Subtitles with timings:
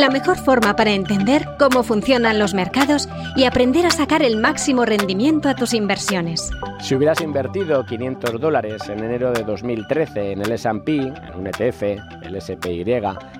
[0.00, 3.06] la mejor forma para entender cómo funcionan los mercados
[3.36, 6.50] y aprender a sacar el máximo rendimiento a tus inversiones.
[6.80, 11.82] Si hubieras invertido 500 dólares en enero de 2013 en el S&P, en un ETF,
[12.22, 12.84] el SPY,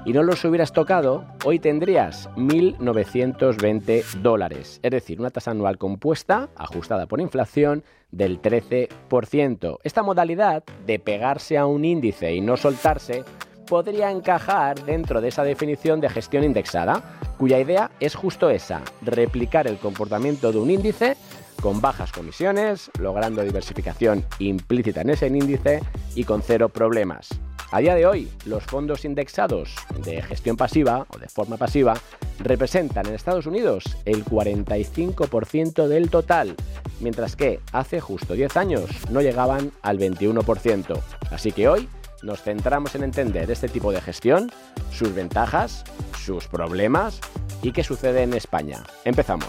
[0.04, 6.50] y no los hubieras tocado, hoy tendrías 1.920 dólares, es decir, una tasa anual compuesta,
[6.56, 9.78] ajustada por inflación, del 13%.
[9.82, 13.24] Esta modalidad de pegarse a un índice y no soltarse
[13.70, 17.04] podría encajar dentro de esa definición de gestión indexada,
[17.38, 21.16] cuya idea es justo esa, replicar el comportamiento de un índice
[21.62, 25.82] con bajas comisiones, logrando diversificación implícita en ese índice
[26.16, 27.28] y con cero problemas.
[27.70, 31.94] A día de hoy, los fondos indexados de gestión pasiva o de forma pasiva
[32.40, 36.56] representan en Estados Unidos el 45% del total,
[36.98, 41.00] mientras que hace justo 10 años no llegaban al 21%.
[41.30, 41.88] Así que hoy
[42.22, 44.50] nos centramos en entender este tipo de gestión,
[44.92, 45.84] sus ventajas,
[46.18, 47.20] sus problemas
[47.62, 48.82] y qué sucede en España.
[49.04, 49.48] Empezamos.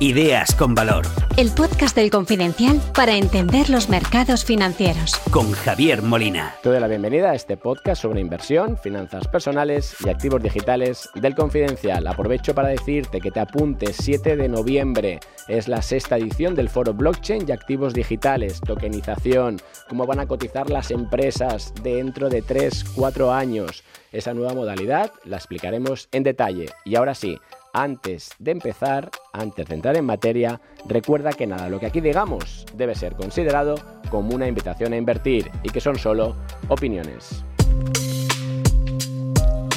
[0.00, 1.04] Ideas con valor.
[1.36, 5.16] El podcast del Confidencial para entender los mercados financieros.
[5.32, 6.54] Con Javier Molina.
[6.62, 11.34] Te doy la bienvenida a este podcast sobre inversión, finanzas personales y activos digitales del
[11.34, 12.06] Confidencial.
[12.06, 15.18] Aprovecho para decirte que te apuntes 7 de noviembre.
[15.48, 20.70] Es la sexta edición del foro Blockchain y activos digitales, tokenización, cómo van a cotizar
[20.70, 23.82] las empresas dentro de 3-4 años.
[24.12, 26.66] Esa nueva modalidad la explicaremos en detalle.
[26.84, 27.38] Y ahora sí,
[27.72, 32.66] antes de empezar, antes de entrar en materia, recuerda que nada, lo que aquí digamos
[32.74, 33.76] debe ser considerado
[34.10, 36.36] como una invitación a invertir y que son solo
[36.68, 37.44] opiniones.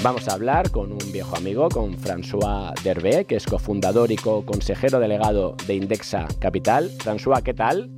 [0.04, 5.00] Vamos a hablar con un viejo amigo, con François Derbe, que es cofundador y co-consejero
[5.00, 6.90] delegado de Indexa Capital.
[6.98, 7.92] François, ¿qué tal?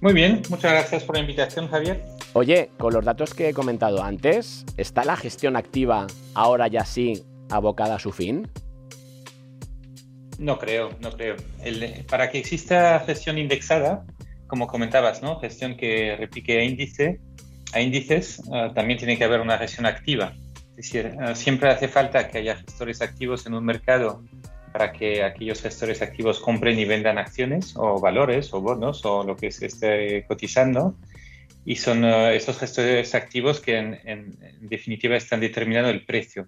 [0.00, 2.04] Muy bien, muchas gracias por la invitación, Javier.
[2.32, 7.24] Oye, con los datos que he comentado antes, ¿está la gestión activa ahora ya sí
[7.48, 8.48] abocada a su fin?
[10.38, 11.34] No creo, no creo.
[12.08, 14.06] para que exista gestión indexada,
[14.46, 15.40] como comentabas, ¿no?
[15.40, 17.20] Gestión que replique a, índice,
[17.72, 20.32] a índices, ah, también tiene que haber una gestión activa.
[20.70, 24.22] Es decir, ah, siempre hace falta que haya gestores activos en un mercado
[24.72, 29.34] para que aquellos gestores activos compren y vendan acciones o valores o bonos o lo
[29.34, 30.94] que se esté cotizando.
[31.64, 36.46] Y son ah, esos gestores activos que en definitiva están determinando el precio.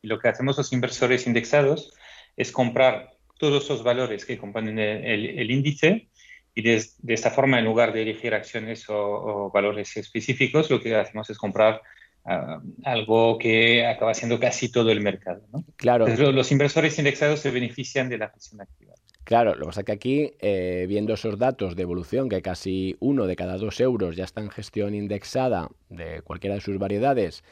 [0.00, 1.92] Y lo que hacemos los inversores indexados
[2.36, 3.10] es comprar
[3.42, 6.06] todos esos valores que componen el, índice
[6.54, 11.28] y de, esta forma, en lugar de elegir acciones o, valores específicos, lo que hacemos
[11.28, 11.82] es comprar
[12.24, 15.42] ah, algo que acaba siendo casi todo el mercado.
[15.74, 16.06] Claro.
[16.06, 18.92] los inversores indexados se benefician de la gestión activa.
[19.24, 22.96] Claro, lo que pasa es que aquí, eh, viendo esos datos de evolución, que casi
[23.00, 27.42] uno de cada dos euros ya está en gestión indexada de cualquiera de sus variedades,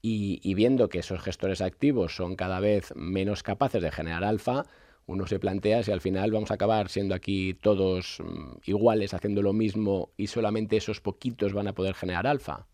[0.00, 4.64] y, y viendo que esos gestores activos son cada vez menos capaces de generar alfa,
[5.06, 9.42] uno se plantea si al final vamos a acabar siendo aquí todos mm, iguales, haciendo
[9.42, 12.66] lo mismo y solamente esos poquitos van a poder generar alfa.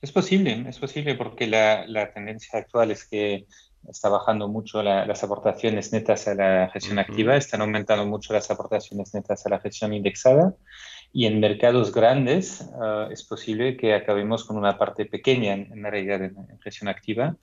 [0.00, 3.46] Es posible, es posible porque la, tendencia actual es que
[3.88, 9.14] está bajando mucho las aportaciones netas a la gestión activa, están aumentando mucho las aportaciones
[9.14, 10.54] netas a la gestión indexada
[11.12, 15.90] y en mercados grandes ah, es posible que acabemos con una parte pequeña en, la
[15.90, 17.36] realidad en gestión activa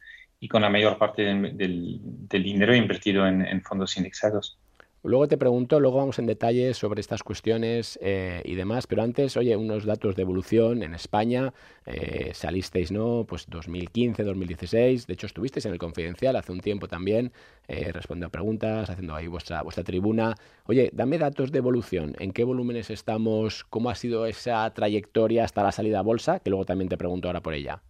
[0.44, 4.58] y con la mayor parte del, dinero invertido en, fondos indexados.
[5.02, 9.38] Luego te pregunto, luego vamos en detalle sobre estas cuestiones eh, y demás, pero antes,
[9.38, 11.54] oye, unos datos de evolución en España,
[11.86, 13.26] eh, salisteis, ¿no?
[13.26, 17.32] Pues 2015, 2016, de hecho estuvisteis en el Confidencial hace un tiempo también,
[17.70, 20.36] eh, respondiendo a preguntas, haciendo ahí vuestra, vuestra tribuna.
[20.66, 23.64] Oye, dame datos de evolución, ¿en qué volúmenes estamos?
[23.70, 26.42] ¿Cómo ha sido esa trayectoria hasta la salida a bolsa?
[26.42, 27.82] Que luego también te pregunto ahora por ella.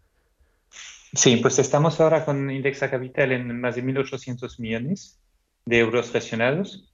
[1.16, 5.22] Sí, pues estamos ahora con Indexa Capital en más de 1.800 millones
[5.66, 6.92] de euros gestionados.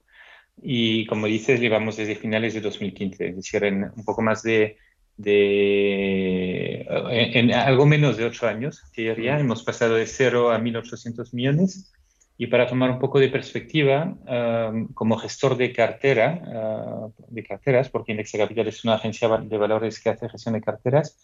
[0.62, 4.76] Y como dices, llevamos desde finales de 2015, es decir, en un poco más de,
[5.16, 11.90] de en, algo menos de ocho años, ya hemos pasado de cero a 1.800 millones.
[12.36, 17.90] Y para tomar un poco de perspectiva, um, como gestor de cartera, uh, de carteras,
[17.90, 21.18] porque Indexa Capital es una agencia de valores que hace gestión de carteras,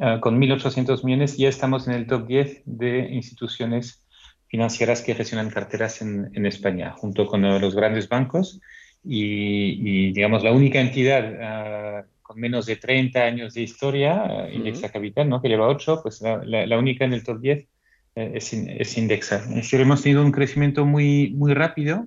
[0.00, 4.04] Ah, con 1.800 millones ya estamos en el top 10 de instituciones
[4.48, 8.60] financieras que gestionan carteras en, España, junto con los grandes bancos
[9.04, 14.90] y, digamos, la única entidad ah, con menos de 30 años de historia, uh, Indexa
[14.90, 15.40] Capital, ¿no?
[15.40, 17.66] que lleva 8, pues la, única en el top 10
[18.14, 19.36] eh, es, Indexa.
[19.36, 22.06] Es decir, hemos tenido un crecimiento muy, muy rápido.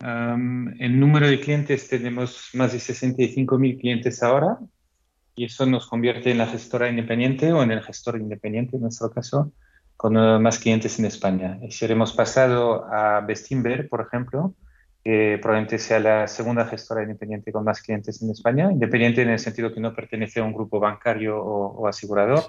[0.00, 4.58] en número de clientes tenemos más de 65.000 clientes ahora,
[5.34, 9.10] y eso nos convierte en la gestora independiente o en el gestor independiente en nuestro
[9.10, 9.52] caso
[9.96, 11.58] con eh, más clientes en España.
[11.62, 14.54] Y si hemos pasado a Bestinver, por ejemplo,
[15.04, 19.38] que probablemente sea la segunda gestora independiente con más clientes en España, independiente en el
[19.38, 22.44] sentido que no pertenece a un grupo bancario o, asegurador,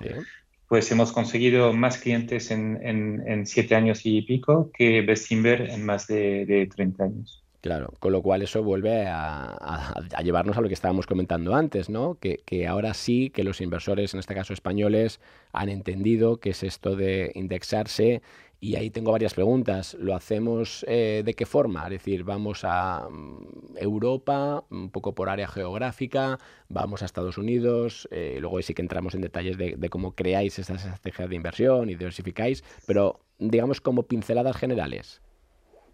[0.68, 6.08] pues hemos conseguido más clientes en, en, siete años y pico que Bestinver en más
[6.08, 7.43] de, de 30 años.
[7.64, 12.18] Claro, con lo cual eso vuelve a, llevarnos a lo que estábamos comentando antes, ¿no?
[12.20, 15.22] Que, ahora sí que los inversores, en este caso españoles,
[15.54, 18.22] han entendido qué es esto de indexarse
[18.60, 19.94] y ahí tengo varias preguntas.
[19.94, 21.86] ¿Lo hacemos eh, de qué forma?
[21.86, 28.10] Es decir, vamos a mm, Europa, un poco por área geográfica, vamos a Estados Unidos,
[28.12, 31.96] eh, luego sí que entramos en detalles de, cómo creáis esas estrategias de inversión y
[31.96, 35.22] diversificáis, pero digamos como pinceladas generales.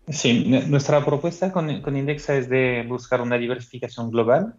[0.10, 4.56] Sí, nuestra propuesta con, con Indexa es de buscar una diversificación global.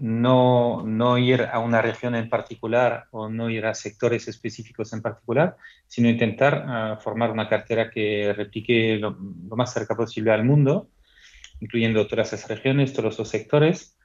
[0.00, 5.02] No, no ir a una región en particular o no ir a sectores específicos en
[5.02, 5.56] particular,
[5.86, 10.88] sino intentar ah, formar una cartera que replique lo, más cerca posible al mundo,
[11.60, 13.98] incluyendo todas esas regiones, todos los sectores,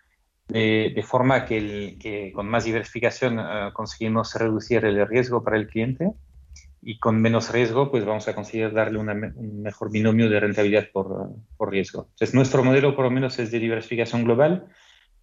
[0.49, 6.11] de, forma que, que, con más diversificación ah, conseguimos reducir el riesgo para el cliente
[6.85, 11.29] y con menos riesgo pues vamos a conseguir darle un mejor binomio de rentabilidad por,
[11.57, 12.07] por riesgo.
[12.11, 14.67] Entonces nuestro modelo por lo menos es de diversificación global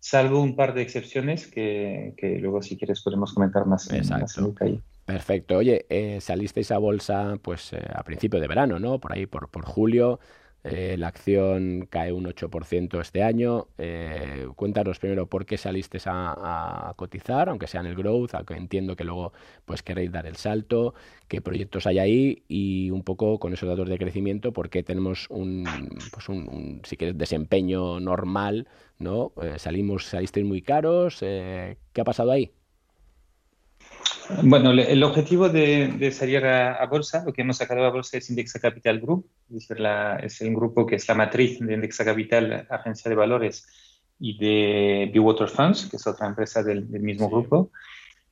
[0.00, 4.80] salvo un par de excepciones que, luego si quieres podemos comentar más, en, detalle.
[5.04, 5.58] Perfecto.
[5.58, 8.98] Oye, eh, salisteis a bolsa pues eh, a principio de verano, ¿no?
[8.98, 10.18] Por ahí, por, por julio.
[10.62, 13.68] Eh, la acción cae un 8% este año.
[13.78, 18.96] Eh, cuéntanos primero por qué saliste a, cotizar, aunque sea en el growth, aunque entiendo
[18.96, 19.32] que luego
[19.64, 20.94] pues queréis dar el salto,
[21.28, 25.26] qué proyectos hay ahí y un poco con esos datos de crecimiento, por qué tenemos
[25.30, 25.64] un,
[26.12, 28.68] pues un, si quieres, desempeño normal,
[28.98, 29.32] ¿no?
[29.42, 32.52] Eh, salimos, salisteis muy caros, ¿qué ha pasado ahí?
[34.42, 38.58] Bueno, el objetivo de, salir a, bolsa, lo que hemos sacado a bolsa es Indexa
[38.58, 39.86] Capital Group, es, decir,
[40.22, 43.66] es el grupo que es la matriz de Indexa Capital, agencia de valores,
[44.18, 47.70] y de Water Funds, que es otra empresa del, mismo grupo.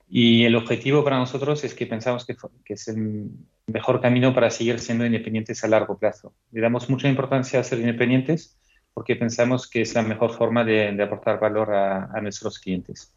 [0.09, 2.37] Y el objetivo para nosotros es que pensamos que,
[2.75, 3.31] es el
[3.67, 6.35] mejor camino para seguir siendo independientes a largo plazo.
[6.53, 8.59] Le damos mucha importancia a ser independientes
[8.95, 13.13] porque pensamos que es la mejor forma de, aportar valor a nuestros clientes.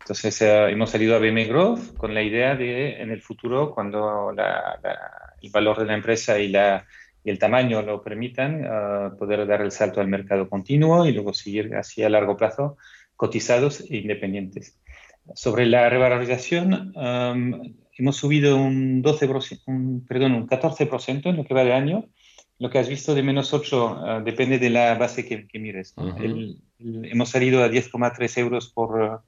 [0.00, 4.30] Entonces eh, hemos salido a BM Growth con la idea de en el futuro, cuando
[4.30, 6.86] el valor de la empresa y, la,
[7.24, 11.34] y el tamaño lo permitan, eh, poder dar el salto al mercado continuo y luego
[11.34, 12.76] seguir así a largo plazo
[13.16, 14.78] cotizados e independientes.
[15.34, 19.28] Sobre la revalorización, um, hemos subido un, 12,
[19.66, 22.04] un, perdón, un 14% en lo que va de año.
[22.58, 25.94] Lo que has visto de menos 8 uh, depende de la base que, mires.
[26.78, 29.22] hemos salido a 10,3 euros por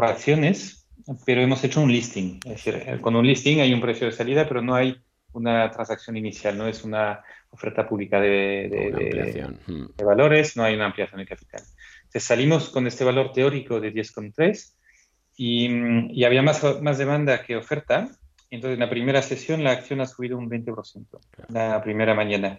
[0.00, 0.88] por acciones,
[1.26, 2.40] pero hemos hecho un listing.
[2.46, 4.96] Es decir, eh, con un listing hay un precio de salida, pero no hay
[5.34, 11.20] una transacción inicial, no es una oferta pública de, de, valores, no hay una ampliación
[11.20, 11.60] de capital.
[12.04, 14.72] Entonces salimos con este valor teórico de 10,3
[15.36, 18.08] y, y había más, más demanda que oferta.
[18.48, 21.04] Entonces en la primera sesión la acción ha subido un 20%,
[21.50, 22.58] la primera mañana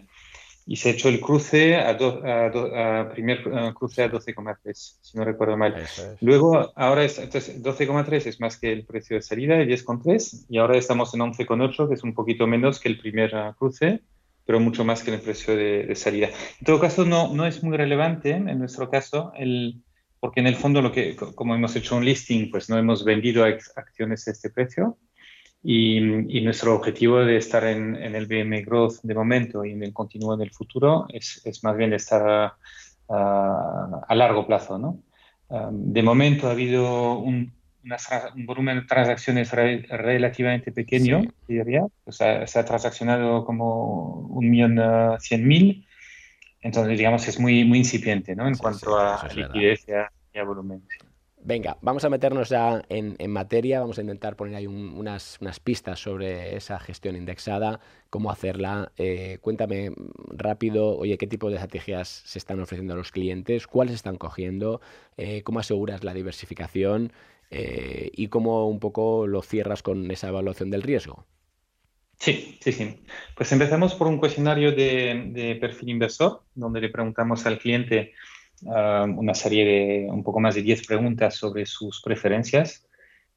[0.66, 3.42] y se ha hecho el cruce a, a, primer
[3.74, 5.74] cruce a 12,3, si no recuerdo mal.
[6.20, 10.76] Luego, ahora es, 12,3 es más que el precio de salida, el 10,3, y ahora
[10.76, 14.02] estamos en 11,8, que es un poquito menos que el primer ah, cruce,
[14.44, 16.28] pero mucho más que el precio de, salida.
[16.60, 19.82] En todo caso, no, no es muy relevante en nuestro caso, el,
[20.20, 23.44] porque en el fondo, lo que, como hemos hecho un listing, pues no hemos vendido
[23.44, 24.96] acciones a este precio.
[25.64, 30.34] Y, nuestro objetivo de estar en, el BM Growth de momento y en el continuo
[30.34, 32.54] en el futuro es, es más bien estar
[33.08, 34.78] a, largo plazo.
[34.78, 34.98] ¿no?
[35.48, 37.52] Um, de momento ha habido un,
[38.46, 41.84] volumen de transacciones relativamente pequeño, diría.
[42.04, 45.86] O sea, se ha transaccionado como un millón uh, cien mil.
[46.60, 48.46] Entonces, digamos, es muy, muy incipiente ¿no?
[48.46, 50.82] en cuanto a liquidez y a, volumen.
[51.44, 56.54] Venga, vamos a meternos ya en, materia, vamos a intentar poner ahí unas, pistas sobre
[56.54, 57.80] esa gestión indexada,
[58.10, 58.92] cómo hacerla.
[58.96, 59.90] Eh, cuéntame
[60.28, 64.80] rápido, oye, qué tipo de estrategias se están ofreciendo a los clientes, cuáles están cogiendo,
[65.16, 67.12] eh, cómo aseguras la diversificación
[67.50, 71.26] eh, y cómo un poco lo cierras con esa evaluación del riesgo.
[72.20, 73.02] Sí, sí, sí.
[73.34, 78.12] Pues empezamos por un cuestionario de perfil inversor, donde le preguntamos al cliente
[78.64, 82.86] Um, una serie de un poco más de 10 preguntas sobre sus preferencias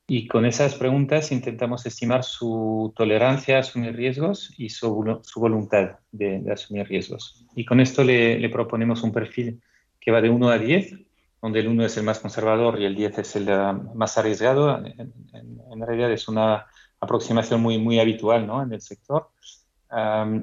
[0.05, 5.97] y con esas preguntas intentamos estimar su tolerancia a asumir riesgos y su, su voluntad
[6.11, 7.43] de, asumir riesgos.
[7.55, 9.63] Y con esto le, le, proponemos un perfil
[9.99, 10.93] que va de 1 a 10,
[11.41, 14.77] donde el 1 es el más conservador y el 10 es el uh, más arriesgado.
[14.77, 16.67] En, en, realidad es una
[16.99, 18.61] aproximación muy, muy habitual ¿no?
[18.61, 19.31] en el sector.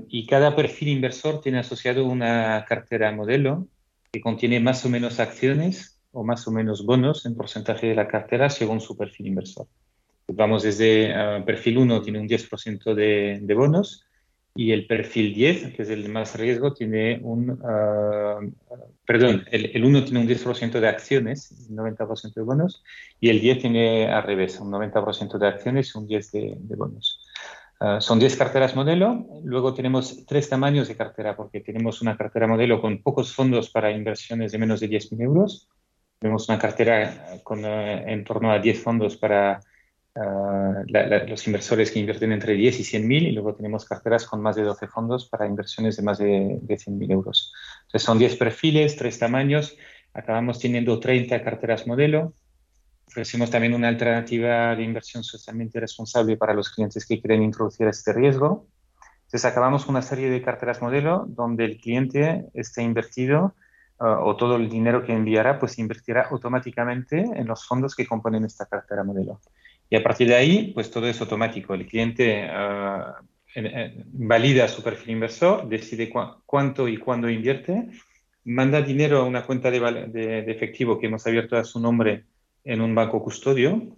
[0.09, 3.69] y cada perfil inversor tiene asociado una cartera modelo
[4.13, 8.09] que contiene más o menos acciones o más o menos bonos en porcentaje de la
[8.09, 9.67] cartera según su perfil inversor.
[10.29, 14.05] Vamos desde uh, perfil 1 tiene un 10% de, de, bonos
[14.55, 18.53] y el perfil 10, que es el de más riesgo, tiene un, uh,
[19.07, 22.85] perdón, el, el 1 tiene un 10% de acciones, un 90% de bonos,
[23.19, 26.77] y el 10 tiene al revés, un 90% de acciones y un 10% de, de
[26.77, 27.22] bonos.
[27.83, 32.47] Uh, son 10 carteras modelo, luego tenemos tres tamaños de cartera, porque tenemos una cartera
[32.47, 35.69] modelo con pocos fondos para inversiones de menos de 10.000 euros,
[36.21, 39.61] tenemos una cartera con en torno a 10 fondos para
[40.15, 40.83] Ah,
[41.27, 44.57] los inversores que invierten entre 10 y 100 mil y luego tenemos carteras con más
[44.57, 47.53] de 12 fondos para inversiones de más de, de 100 mil euros.
[47.85, 49.75] Entonces son 10 perfiles, 3 tamaños,
[50.13, 52.35] acabamos teniendo 30 carteras modelo.
[53.13, 58.11] Ofrecemos también una alternativa de inversión socialmente responsable para los clientes que quieren introducir este
[58.15, 58.67] riesgo.
[59.27, 63.55] Entonces acabamos una serie de carteras modelo donde el cliente está invertido
[63.99, 68.47] ah, o todo el dinero que enviará pues invertirá automáticamente en los fondos que componen
[68.47, 69.43] esta cartera modelo.
[69.91, 71.75] Y a partir de ahí, pues todo es automático.
[71.75, 73.13] El cliente uh,
[74.07, 76.11] valida su perfil inversor, decide
[76.47, 77.91] cuánto y cuándo invierte,
[78.45, 82.25] manda dinero a una cuenta de, de, efectivo que hemos abierto a su nombre
[82.65, 83.97] en un banco custodio.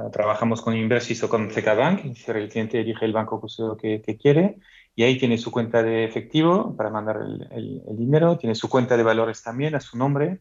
[0.00, 4.02] Uh, trabajamos con Inversis o con CK Bank, el cliente elige el banco custodio que,
[4.02, 4.58] que, quiere
[4.96, 8.68] y ahí tiene su cuenta de efectivo para mandar el, el, el dinero, tiene su
[8.68, 10.40] cuenta de valores también a su nombre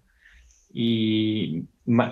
[0.74, 1.66] y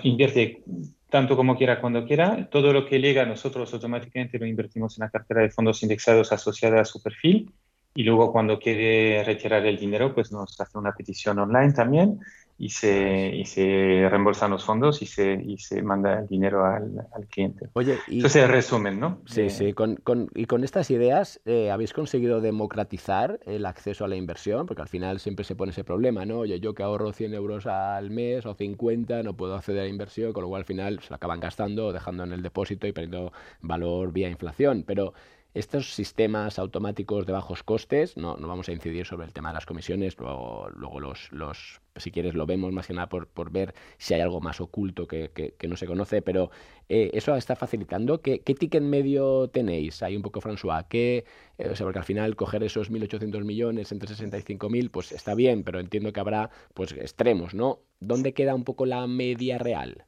[0.04, 0.62] invierte
[1.10, 2.48] tanto como quiera cuando quiera.
[2.48, 6.80] Todo lo que llega nosotros automáticamente lo invertimos en la cartera de fondos indexados asociada
[6.80, 7.52] a su perfil
[7.94, 12.20] y luego cuando quiere retirar el dinero pues nos hace una petición online también
[12.62, 16.92] y se, y se reembolsan los fondos y se, y se manda el dinero al,
[17.12, 17.68] al cliente.
[17.72, 18.18] Oye, y...
[18.18, 19.20] Entonces, resumen, ¿no?
[19.26, 19.72] Sí, sí.
[19.72, 24.66] Con, con, y con estas ideas, eh, ¿habéis conseguido democratizar el acceso a la inversión?
[24.66, 26.38] Porque al final siempre se pone ese problema, ¿no?
[26.38, 29.90] Oye, yo que ahorro 100 euros al mes o 50, no puedo acceder a la
[29.90, 32.86] inversión, con lo cual al final se la acaban gastando o dejando en el depósito
[32.86, 34.84] y perdiendo valor vía inflación.
[34.86, 35.14] Pero
[35.54, 39.54] estos sistemas automáticos de bajos costes, no, no vamos a incidir sobre el tema de
[39.54, 43.50] las comisiones, luego, luego los, los, si quieres lo vemos más que nada por, por
[43.50, 46.50] ver si hay algo más oculto que, que, que no se conoce, pero
[46.88, 48.22] eh, eso está facilitando.
[48.22, 50.02] ¿Qué, ¿Qué, ticket medio tenéis?
[50.02, 51.26] Hay un poco, François, que,
[51.58, 55.64] eh, o sea, porque al final coger esos 1.800 millones entre 65.000, pues está bien,
[55.64, 57.80] pero entiendo que habrá pues extremos, ¿no?
[58.00, 60.06] ¿Dónde queda un poco la media real?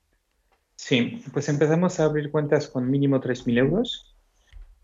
[0.77, 4.14] Sí, pues empezamos a abrir cuentas con mínimo 3.000 euros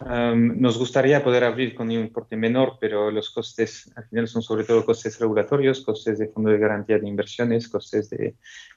[0.00, 4.40] Um, nos gustaría poder abrir con un importe menor, pero los costes al final son
[4.40, 8.36] sobre todo costes regulatorios, costes de fondo de garantía de inversiones, costes de,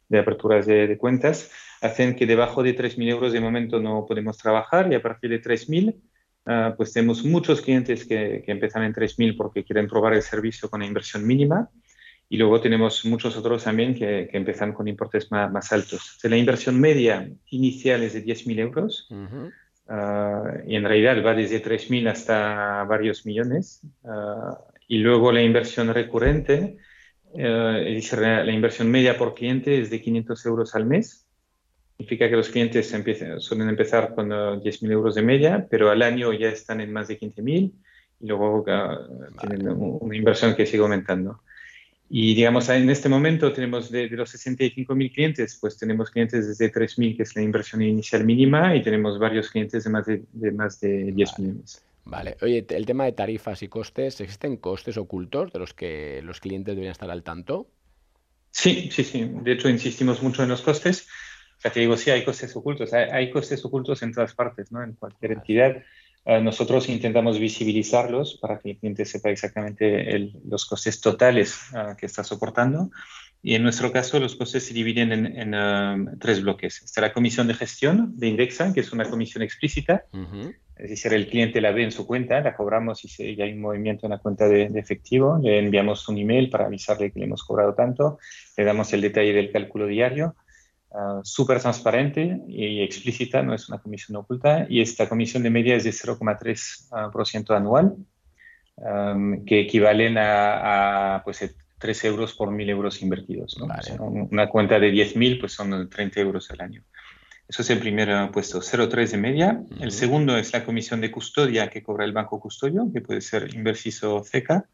[0.10, 1.50] de aperturas de, de, cuentas,
[1.82, 5.42] hacen que debajo de 3.000 euros de momento no podemos trabajar y a partir de
[5.42, 10.24] 3.000 uh, pues tenemos muchos clientes que, que empiezan en 3.000 porque quieren probar el
[10.24, 11.70] servicio con la inversión mínima
[12.28, 16.20] y luego tenemos muchos otros también que, que empiezan con importes más, más altos.
[16.24, 19.08] la inversión media inicial es de 10.000 euros.
[19.10, 19.54] Uh -huh.
[19.94, 23.82] Uh, y en realidad va desde 3.000 hasta varios millones.
[24.02, 24.56] Uh,
[24.88, 26.78] y luego la inversión recurrente,
[27.34, 31.28] uh, es decir, la, la, inversión media por cliente es de 500 euros al mes.
[31.98, 36.34] Significa que los clientes empiezan, suelen empezar con 10.000 euros de media, pero al año
[36.34, 37.72] ya están en más de 15.000
[38.20, 38.66] y luego
[39.40, 41.43] tienen una inversión que sigue aumentando.
[42.16, 46.72] Y digamos, en este momento tenemos de, de los 65.000 clientes, pues tenemos clientes desde
[46.72, 50.52] 3.000, que es la inversión inicial mínima, y tenemos varios clientes de más de, de
[50.52, 51.34] más de 10 vale.
[51.40, 51.84] millones.
[52.06, 52.38] Vale.
[52.44, 56.76] Oye, el tema de tarifas y costes, ¿existen costes ocultos de los que los clientes
[56.76, 57.68] deberían estar al tanto?
[58.52, 59.32] Sí, sí, sí.
[59.42, 61.08] De hecho, insistimos mucho en los costes.
[61.58, 62.94] O sea, te digo, sí, hay costes ocultos.
[62.94, 64.84] Hay, hay costes ocultos en todas partes, ¿no?
[64.84, 65.84] En cualquier entidad.
[66.26, 71.98] Uh, nosotros intentamos visibilizarlos para que el cliente sepa exactamente el, los costes totales uh,
[71.98, 72.92] que está soportando.
[73.42, 76.82] Y en nuestro caso, los costes se dividen en, en uh, tres bloques.
[76.82, 80.06] Está la comisión de gestión de Indexa, que es una comisión explícita.
[80.14, 80.56] Uh -huh.
[80.78, 83.62] Es decir, el cliente la ve en su cuenta, la cobramos y si hay un
[83.62, 87.26] movimiento en la cuenta de, de, efectivo, le enviamos un email para avisarle que le
[87.26, 88.18] hemos cobrado tanto,
[88.58, 90.36] le damos el detalle del cálculo diario
[90.94, 95.76] uh, súper transparente y explícita, no es una comisión oculta, y esta comisión de media
[95.76, 97.96] es de 0,3% uh, anual,
[98.76, 101.42] um, que equivalen a, a pues,
[101.84, 103.58] 3 euros por 1.000 euros invertidos.
[103.60, 103.68] ¿no?
[103.68, 103.82] Vale.
[103.82, 106.84] O sea, una cuenta de 10.000 pues son 30 euros al año.
[107.48, 109.60] Eso es el primer puesto, 0,3 de media.
[109.60, 109.84] Uh -huh.
[109.84, 113.54] El segundo es la comisión de custodia que cobra el banco custodio, que puede ser
[113.54, 114.66] Inversis o CECA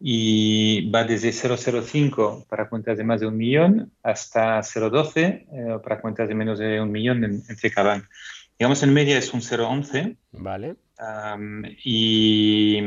[0.00, 6.00] y va desde 0,05 para cuentas de más de un millón hasta 0,12 eh, para
[6.00, 8.04] cuentas de menos de un millón en, en CKBank.
[8.58, 10.16] digamos, en media es un 0,11.
[10.32, 10.76] Vale.
[11.84, 12.78] y,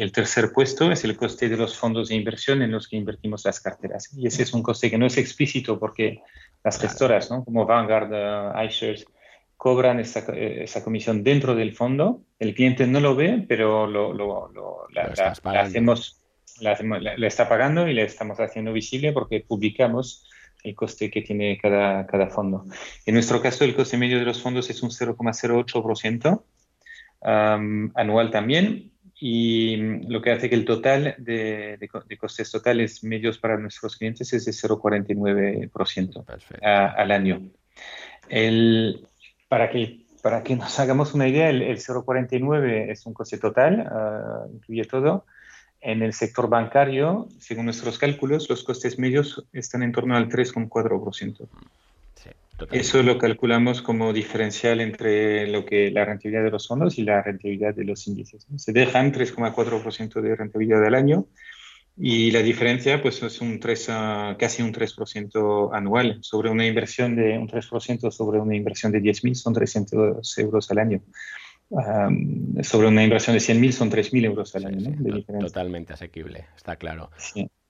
[0.00, 3.44] el tercer puesto es el coste de los fondos de inversión en los que invertimos
[3.44, 4.12] las carteras.
[4.16, 6.22] Y ese es un coste que no es explícito porque
[6.64, 7.44] las gestoras, ¿no?
[7.44, 9.06] como Vanguard, uh, iShares,
[9.58, 12.22] cobran esa, esa, comisión dentro del fondo.
[12.38, 14.14] El cliente no lo ve, pero lo,
[14.92, 15.02] la,
[15.60, 16.22] hacemos,
[16.60, 20.24] la, está pagando y le estamos haciendo visible porque publicamos
[20.62, 22.66] el coste que tiene cada, cada fondo.
[23.04, 26.42] En nuestro caso, el coste medio de los fondos es un 0,08%
[27.20, 29.76] anual también y
[30.08, 34.44] lo que hace que el total de, de, costes totales medios para nuestros clientes es
[34.44, 36.24] de 0,49%
[36.62, 37.50] al año.
[38.28, 39.07] El,
[39.48, 44.46] para, que, para que nos hagamos una idea, el, 0,49 es un coste total, ah,
[44.52, 45.24] incluye todo.
[45.80, 51.48] En el sector bancario, según nuestros cálculos, los costes medios están en torno al 3,4%.
[52.72, 57.22] Eso lo calculamos como diferencial entre lo que la rentabilidad de los fondos y la
[57.22, 58.46] rentabilidad de los índices.
[58.56, 61.26] Se dejan 3,4% de rentabilidad al año
[61.98, 67.16] y la diferencia pues es un 3, ah, casi un 3% anual sobre una inversión
[67.16, 71.02] de un 3% sobre una inversión de 10.000 son 300 euros al año
[72.62, 74.96] sobre una inversión de 100.000 son 3.000 euros al año.
[75.40, 77.10] totalmente asequible, está claro.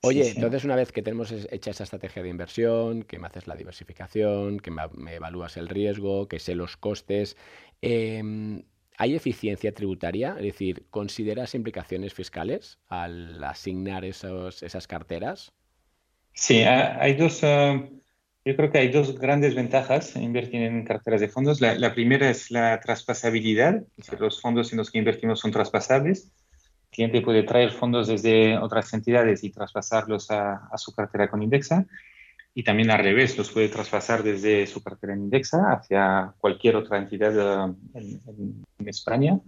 [0.03, 3.57] Oye, entonces una vez que tenemos hecha esa estrategia de inversión, que me haces la
[3.57, 7.37] diversificación, que me, evalúas el riesgo, que sé los costes,
[7.83, 8.63] em,
[8.99, 10.35] ¿hay eficiencia tributaria?
[10.37, 15.53] Es decir, ¿consideras implicaciones fiscales al asignar esos, esas carteras?
[16.35, 17.43] Sí, hay dos...
[17.43, 17.83] Ah,
[18.45, 21.61] yo creo que hay dos grandes ventajas en invertir en carteras de fondos.
[21.61, 26.33] La, primera es la traspasabilidad, es decir, los fondos en los que invertimos son traspasables.
[26.85, 31.87] El cliente puede traer fondos desde otras entidades y traspasarlos a, su cartera con Indexa.
[32.59, 36.99] Y también al revés, los puede traspasar desde su cartera en Indexa hacia cualquier otra
[36.99, 37.33] entidad
[37.95, 39.39] eh, en, España.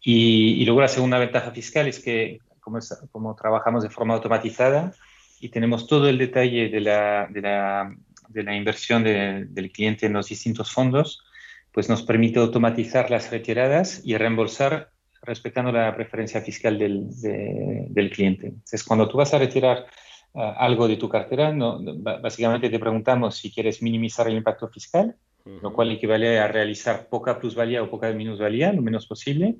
[0.00, 2.78] Y, luego la segunda ventaja fiscal es que como,
[3.12, 4.94] como trabajamos de forma automatizada
[5.40, 7.94] y tenemos todo el detalle de la, de la
[8.30, 11.22] de la inversión del cliente en los distintos fondos,
[11.70, 14.88] pues nos permite automatizar las retiradas y reembolsar
[15.20, 18.46] respetando la preferencia fiscal del, del cliente.
[18.46, 19.86] Entonces, cuando tú vas a retirar
[20.34, 25.16] ah, algo de tu cartera, no, básicamente te preguntamos si quieres minimizar el impacto fiscal,
[25.62, 29.56] lo cual equivale a realizar poca plusvalía o poca minusvalía, lo menos posible,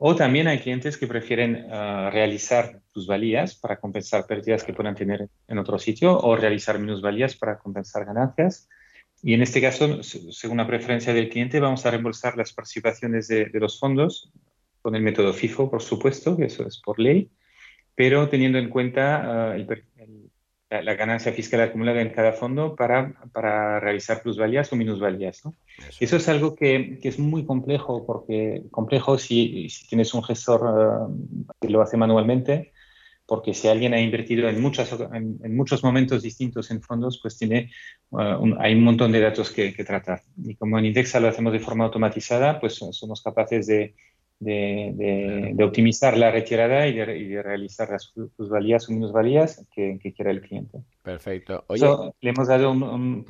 [0.00, 5.28] o también hay clientes que prefieren ah, realizar plusvalías para compensar pérdidas que puedan tener
[5.48, 8.68] en otro sitio o realizar minusvalías para compensar ganancias.
[9.24, 13.50] Y en este caso, según la preferencia del cliente, vamos a reembolsar las participaciones de,
[13.54, 14.30] los fondos
[14.80, 17.28] con el método FIFO, por supuesto, que eso es por ley,
[17.96, 19.66] pero teniendo en cuenta ah, el,
[20.70, 25.44] la, ganancia fiscal acumulada en cada fondo para, para realizar plusvalías o minusvalías.
[25.44, 25.54] ¿no?
[25.98, 26.16] Eso.
[26.16, 31.46] es algo que, que, es muy complejo, porque complejo si, si tienes un gestor eh,
[31.60, 32.72] que lo hace manualmente,
[33.26, 37.70] porque si alguien ha invertido en, muchas, en, muchos momentos distintos en fondos, pues tiene,
[38.18, 40.22] eh, hay un montón de datos que, que, tratar.
[40.42, 43.94] Y como en Indexa lo hacemos de forma automatizada, pues somos capaces de,
[44.40, 50.40] de, optimizar la retirada y de, realizar las plusvalías o minusvalías que, que quiera el
[50.40, 50.78] cliente.
[51.02, 51.64] Perfecto.
[51.68, 53.24] le hemos dado un,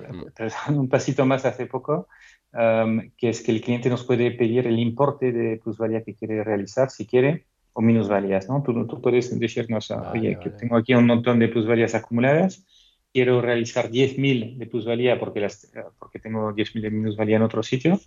[0.90, 2.09] pasito más hace poco,
[2.53, 6.44] um, que es que el cliente nos puede pedir el importe de plusvalía que quiere
[6.44, 8.49] realizar, si quiere, o minusvalías.
[8.49, 8.62] ¿no?
[8.62, 12.66] Tú, tú puedes decirnos, oye, que tengo aquí un montón de plusvalías acumuladas,
[13.12, 17.99] quiero realizar 10.000 de plusvalía porque, las, porque tengo 10.000 de minusvalía en otro sitio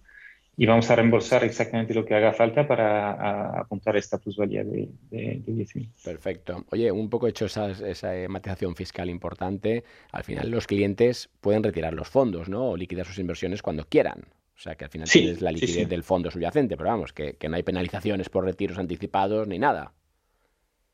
[0.57, 5.41] y vamos a reembolsar exactamente lo que haga falta para apuntar esta plusvalía de, de,
[5.45, 5.89] 10.000.
[6.03, 6.65] Perfecto.
[6.71, 11.93] Oye, un poco hecho esa, esa matización fiscal importante, al final los clientes pueden retirar
[11.93, 12.71] los fondos, ¿no?
[12.71, 14.25] O liquidar sus inversiones cuando quieran.
[14.61, 17.55] O sea, que al final tienes la liquidez del fondo subyacente, pero vamos, que, no
[17.55, 19.93] hay penalizaciones por retiros anticipados ni nada.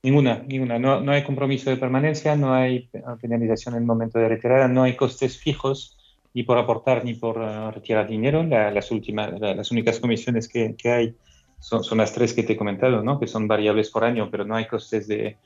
[0.04, 0.80] Ninguna, ninguna.
[0.80, 2.90] No, no hay compromiso de permanencia, no hay
[3.20, 5.97] penalización en el momento de retirada, no hay costes fijos
[6.38, 8.44] ni por aportar ni por eh, retirar dinero.
[8.44, 11.16] las, últimas, las únicas comisiones que, que hay
[11.60, 13.20] son, son, las tres que te he comentado, ¿no?
[13.20, 15.38] que son variables por año, pero no hay costes de,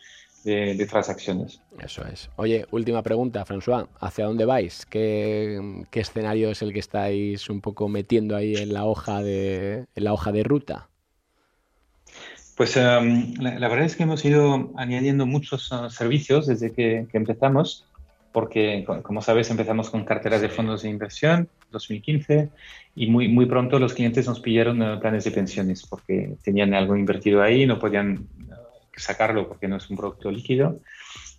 [0.43, 1.61] de, transacciones.
[1.79, 2.29] Eso es.
[2.35, 3.87] Oye, última pregunta, François.
[4.01, 4.85] ¿Hacia dónde vais?
[4.85, 9.85] ¿Qué, ¿Qué, escenario es el que estáis un poco metiendo ahí en la hoja de,
[9.95, 10.89] en la hoja de ruta?
[12.57, 17.17] Pues em, la, verdad es que hemos ido añadiendo muchos uh, servicios desde que, que
[17.17, 17.85] empezamos
[18.31, 22.49] porque, como sabes, empezamos con carteras de fondos de inversión 2015
[22.95, 26.95] y muy, muy pronto los clientes nos pidieron eh, planes de pensiones porque tenían algo
[26.95, 28.53] invertido ahí, no podían eh,
[28.95, 30.79] sacarlo porque no es un producto líquido.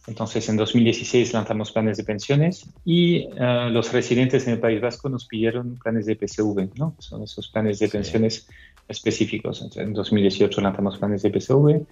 [0.07, 5.09] Entonces, en 2016 lanzamos planes de pensiones y uh, los residentes en el País Vasco
[5.09, 6.97] nos pidieron planes de PSV, ¿no?
[6.99, 8.49] Son esos planes de pensiones
[8.89, 9.63] específicos.
[9.63, 11.87] Entonces, en 2018 lanzamos planes de PSV.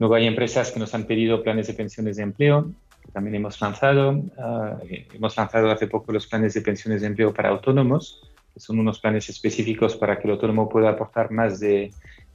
[0.00, 2.72] Luego hay empresas que nos han pedido planes de pensiones de empleo,
[3.12, 4.12] también hemos lanzado.
[4.12, 4.78] Uh,
[5.14, 9.00] hemos lanzado hace poco los planes de pensiones de empleo para autónomos, que son unos
[9.00, 11.90] planes específicos para que el autónomo pueda aportar más de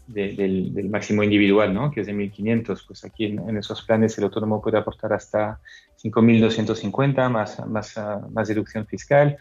[0.08, 1.92] del, máximo individual, ¿no?
[1.92, 5.60] que es de 1.500, pues aquí en, esos planes el autónomo puede aportar hasta
[6.02, 9.38] 5.250 más, más, ah, más deducción fiscal.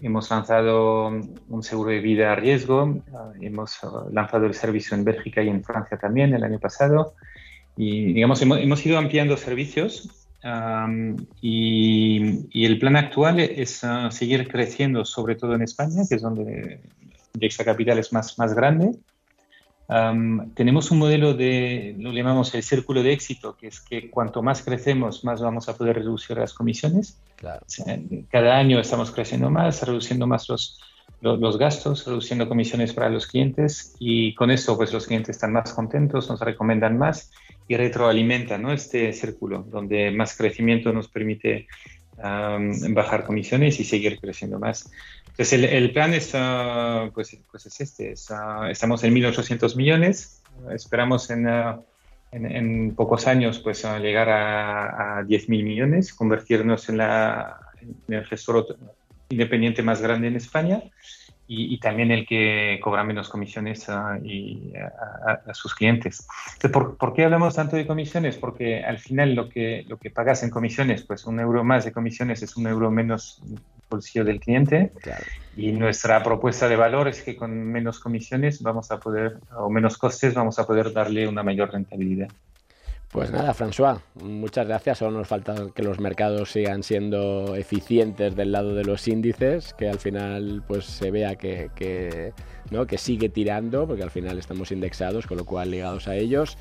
[0.00, 1.08] Hemos lanzado
[1.48, 5.62] un seguro de vida a riesgo, ah, hemos lanzado el servicio en Bélgica y en
[5.64, 7.14] Francia también el año pasado
[7.76, 10.23] y digamos hemos, hemos ido ampliando servicios
[11.40, 16.80] y, y, el plan actual es seguir creciendo, sobre todo en España, que es donde
[17.32, 18.92] Dexa Capital es más, más grande
[20.54, 24.62] tenemos un modelo de, lo llamamos el círculo de éxito, que es que cuanto más
[24.62, 27.20] crecemos, más vamos a poder reducir las comisiones.
[28.30, 30.80] cada año estamos creciendo más, reduciendo más los,
[31.20, 35.72] los, gastos, reduciendo comisiones para los clientes y con eso pues los clientes están más
[35.74, 37.30] contentos, nos recomiendan más
[37.66, 38.72] y retroalimentan ¿no?
[38.72, 41.66] este círculo donde más crecimiento nos permite
[42.16, 44.90] bajar comisiones y seguir creciendo más.
[45.30, 46.32] Entonces, el, el plan es,
[47.12, 48.12] pues, pues es este,
[48.70, 50.40] estamos en 1.800 millones,
[50.72, 57.58] esperamos en, en, en, pocos años pues llegar a, a 10.000 millones, convertirnos en, la,
[57.80, 58.76] en el gestor
[59.28, 60.82] independiente más grande en España
[61.46, 66.26] y, también el que cobra menos comisiones a, y a, sus clientes.
[66.72, 68.36] ¿por, ¿por, qué hablamos tanto de comisiones?
[68.38, 71.92] Porque al final lo que, lo que pagas en comisiones, pues un euro más de
[71.92, 73.42] comisiones es un euro menos
[73.90, 74.92] bolsillo del cliente
[75.56, 79.98] y nuestra propuesta de valor es que con menos comisiones vamos a poder, o menos
[79.98, 82.28] costes, vamos a poder darle una mayor rentabilidad.
[83.14, 84.98] Pues nada, François, muchas gracias.
[84.98, 89.88] Solo nos falta que los mercados sigan siendo eficientes del lado de los índices, que
[89.88, 92.32] al final pues se vea que,
[92.72, 92.88] ¿no?
[92.88, 96.58] que sigue tirando, porque al final estamos indexados, con lo cual ligados a ellos.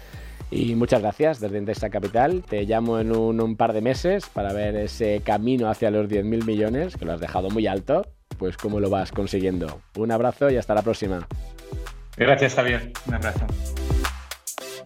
[0.52, 2.44] Y muchas gracias desde Indexa Capital.
[2.48, 6.46] Te llamo en un, un par de meses para ver ese camino hacia los 10.000
[6.46, 8.06] millones, que lo has dejado muy alto,
[8.38, 9.82] pues cómo lo vas consiguiendo.
[9.98, 11.28] Un abrazo y hasta la próxima.
[12.16, 12.92] Gracias, Javier.
[13.08, 13.48] Un abrazo.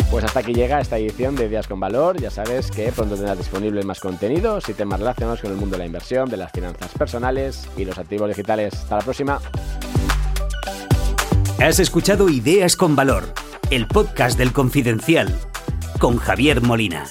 [0.09, 2.19] Pues hasta aquí llega esta edición de Días con Valor.
[2.19, 5.79] Ya sabes que pronto tendrás disponible más contenidos y temas relacionados con el mundo de
[5.79, 8.73] la inversión, de las finanzas personales y los activos digitales.
[8.73, 9.41] Hasta la próxima.
[11.59, 13.33] Has escuchado Ideas con Valor,
[13.69, 15.35] el podcast del Confidencial,
[15.99, 17.05] con Javier Molina.